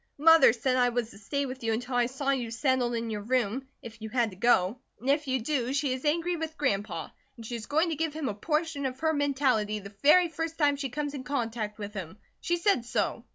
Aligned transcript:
Mother 0.17 0.51
said 0.51 0.77
I 0.77 0.89
was 0.89 1.11
to 1.11 1.19
stay 1.19 1.45
with 1.45 1.63
you 1.63 1.73
until 1.73 1.93
I 1.93 2.07
saw 2.07 2.31
you 2.31 2.49
settled 2.49 2.95
in 2.95 3.11
your 3.11 3.21
room, 3.21 3.67
if 3.83 4.01
you 4.01 4.09
had 4.09 4.31
to 4.31 4.35
go; 4.35 4.79
and 4.99 5.11
if 5.11 5.27
you 5.27 5.39
do, 5.39 5.73
she 5.73 5.93
is 5.93 6.03
angry 6.05 6.35
with 6.37 6.57
Grandpa, 6.57 7.09
and 7.37 7.45
she 7.45 7.53
is 7.55 7.67
going 7.67 7.89
to 7.89 7.95
give 7.95 8.15
him 8.15 8.27
a 8.27 8.33
portion 8.33 8.87
of 8.87 9.01
her 9.01 9.13
mentality 9.13 9.77
the 9.77 9.93
very 10.01 10.27
first 10.27 10.57
time 10.57 10.75
she 10.75 10.89
comes 10.89 11.13
in 11.13 11.23
contact 11.23 11.77
with 11.77 11.93
him. 11.93 12.17
She 12.39 12.57
said 12.57 12.83
so." 12.83 13.25